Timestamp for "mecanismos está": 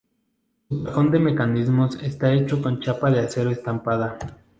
1.19-2.33